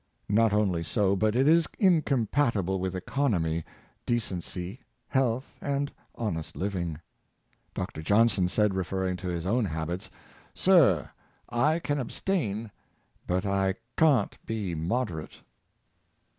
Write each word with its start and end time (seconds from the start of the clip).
Not 0.31 0.51
only 0.51 0.81
so, 0.83 1.15
but 1.15 1.35
it 1.35 1.47
is 1.47 1.67
incompatible 1.77 2.79
with 2.79 2.95
economy, 2.95 3.63
decency, 4.03 4.79
health 5.07 5.59
and 5.61 5.91
honest 6.15 6.55
living. 6.55 6.99
Dr. 7.75 8.01
Johnson 8.01 8.47
said, 8.49 8.73
referring 8.73 9.15
to 9.17 9.27
his 9.27 9.45
own 9.45 9.65
habits," 9.65 10.09
Sir, 10.55 11.11
I 11.49 11.77
can 11.77 11.99
abstain; 11.99 12.71
but 13.27 13.45
I 13.45 13.75
can't 13.95 14.43
be 14.43 14.73
moderate." 14.73 15.33